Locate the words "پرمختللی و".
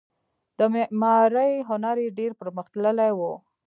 2.41-3.19